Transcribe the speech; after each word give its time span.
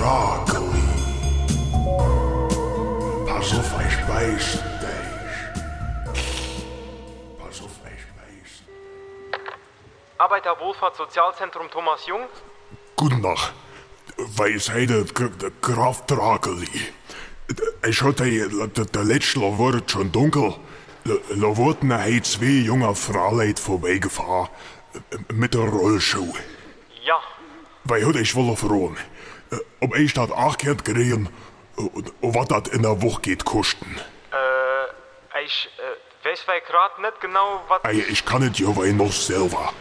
broccoli. 0.00 0.88
Pass 3.26 3.52
auf, 3.58 3.72
ich 3.86 3.98
weiß 4.08 4.46
dich. 4.82 5.28
Pass 7.38 7.62
auf, 7.62 7.76
ich 7.94 8.04
weiß. 8.18 8.52
Arbeiterwohlfahrt 10.18 10.96
Sozialzentrum 10.96 11.70
Thomas 11.70 12.06
Jung? 12.06 12.24
Guten 12.96 13.22
Tag. 13.22 13.52
Weisheide 14.16 15.04
Kraft 15.60 16.10
Drakeli. 16.10 16.68
Ich 17.86 18.02
hatte 18.02 18.86
der 18.86 19.04
letzte 19.04 19.40
Wort 19.40 19.90
schon 19.90 20.12
dunkel. 20.12 20.54
Da 21.04 21.56
wurden 21.56 21.90
zwei 22.22 22.64
junge 22.70 22.94
Frauen 22.94 23.56
vorbeigefahren. 23.56 24.48
Äh, 24.92 25.32
mit 25.32 25.54
der 25.54 25.68
Rollschuh. 25.68 26.32
Ja. 27.04 27.18
Weil 27.84 28.04
heute 28.04 28.20
ich 28.20 28.34
wollte 28.34 28.56
fragen. 28.56 28.96
Ob 29.80 29.96
ich 29.96 30.14
dat 30.14 30.32
achkehrt 30.32 30.84
gereden 30.84 31.28
und 31.76 32.12
was 32.20 32.48
dat 32.48 32.68
in 32.68 32.82
der 32.82 33.00
Woche 33.02 33.20
geht 33.22 33.44
kosten. 33.44 33.96
Äh, 34.32 35.44
ich 35.44 35.68
äh, 35.78 36.28
weiß 36.28 36.46
weil 36.46 36.60
grad 36.60 36.98
nicht 36.98 37.20
genau, 37.20 37.62
was... 37.68 37.80
Ey, 37.84 38.00
ich 38.08 38.24
kann 38.24 38.42
es 38.42 38.58
ja 38.58 38.74
weil 38.76 38.92
noch 38.92 39.12
selber. 39.12 39.72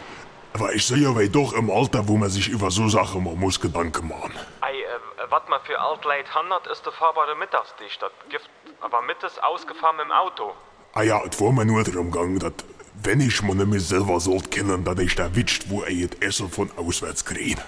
Aber 0.53 0.73
ich 0.73 0.85
sehe 0.85 1.13
weil 1.15 1.29
doch 1.29 1.53
im 1.53 1.69
Alter, 1.69 2.07
wo 2.07 2.17
man 2.17 2.29
sich 2.29 2.49
über 2.49 2.71
so 2.71 2.87
Sachen 2.87 3.23
man 3.23 3.37
muss 3.37 3.59
Gedanken 3.59 4.07
machen. 4.07 4.33
Ei, 4.61 4.71
äh, 4.71 5.29
was 5.29 5.43
man 5.49 5.59
für 5.63 5.79
Altleid 5.79 6.33
handelt, 6.33 6.67
ist 6.67 6.85
der 6.85 6.93
fahrbare 6.93 7.35
Mittagsdicht. 7.35 8.01
Das 8.01 8.11
gibt 8.29 8.49
aber 8.81 9.01
mittags 9.01 9.37
ausgefahren 9.39 9.97
mit 9.97 10.05
dem 10.05 10.11
Auto. 10.11 10.53
Ah 10.93 11.03
ja, 11.03 11.21
es 11.29 11.39
war 11.39 11.51
mir 11.51 11.65
nur 11.65 11.83
darum 11.83 12.11
gegangen, 12.11 12.39
dass 12.39 12.53
wenn 13.03 13.21
ich 13.21 13.41
mir 13.41 13.55
nämlich 13.55 13.87
selber 13.87 14.19
sollt 14.19 14.51
kennen, 14.51 14.83
dass 14.83 14.99
ich 14.99 15.15
da 15.15 15.33
wischt, 15.35 15.65
wo 15.67 15.83
er 15.83 15.91
jetzt 15.91 16.21
Essen 16.21 16.49
von 16.49 16.69
auswärts 16.77 17.23
kriegt. 17.23 17.61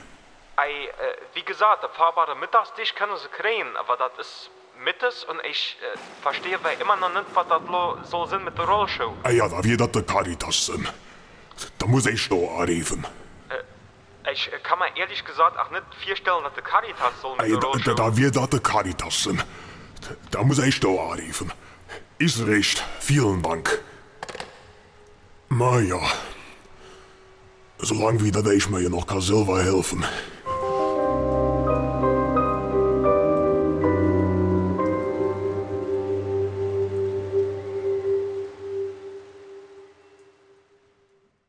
Ei, 0.55 0.69
äh, 0.69 0.91
wie 1.33 1.43
gesagt, 1.43 1.83
der 1.83 1.89
fahrbare 1.89 2.35
Mittagsdicht 2.35 2.95
können 2.95 3.17
sie 3.17 3.27
kriegen, 3.29 3.75
aber 3.77 3.97
das 3.97 4.11
ist 4.19 4.49
mittags 4.83 5.23
und 5.23 5.39
ich 5.49 5.77
äh, 5.81 5.97
verstehe 6.21 6.57
weil 6.63 6.79
immer 6.79 6.95
noch 6.95 7.13
nicht, 7.13 7.25
was 7.33 7.47
das 7.47 8.09
so 8.09 8.25
sind 8.25 8.43
mit 8.43 8.57
der 8.57 8.65
Rollschuh. 8.65 9.13
Ah 9.23 9.29
ja, 9.29 9.47
da 9.47 9.63
wird 9.63 9.81
das 9.81 9.91
der 9.91 10.03
Caritas 10.03 10.65
sind. 10.65 10.91
Da 11.77 11.85
muss 11.87 12.05
ich 12.05 12.27
da 12.29 12.35
anrufen. 12.35 13.05
Ich 14.31 14.51
äh, 14.51 14.59
kann 14.59 14.79
mir 14.79 14.95
ehrlich 14.97 15.23
gesagt 15.25 15.57
auch 15.57 15.71
nicht 15.71 15.83
vorstellen, 16.05 16.43
dass 16.43 16.53
der 16.53 16.63
Caritas 16.63 17.13
so 17.21 17.35
mit 17.35 17.41
Ey, 17.41 17.51
der 17.51 17.59
da, 17.59 17.67
Rollschuh... 17.67 17.93
da, 17.95 18.09
da 18.09 18.17
wird 18.17 18.35
das 18.35 18.49
der 18.49 18.59
Caritas 18.59 19.23
sind. 19.23 19.45
Da 20.31 20.43
muss 20.43 20.59
ich 20.59 20.79
da 20.79 20.87
anrufen. 20.87 21.51
Ist 22.17 22.45
recht. 22.45 22.83
Vielen 22.99 23.41
Dank. 23.41 23.83
Na 25.49 25.79
ja. 25.79 25.99
Solange 27.79 28.23
wie 28.23 28.31
dat 28.31 28.45
ich 28.47 28.69
mir 28.69 28.79
ja 28.79 28.89
noch 28.89 29.07
kann 29.07 29.21
selber 29.21 29.61
helfen. 29.61 30.05